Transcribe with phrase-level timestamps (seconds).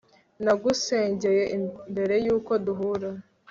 [0.43, 1.43] Nagusengeye
[1.91, 3.09] mbere yuko duhura…